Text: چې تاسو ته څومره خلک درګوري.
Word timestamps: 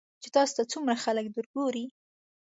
چې 0.21 0.29
تاسو 0.35 0.53
ته 0.57 0.63
څومره 0.71 1.01
خلک 1.03 1.25
درګوري. 1.35 1.85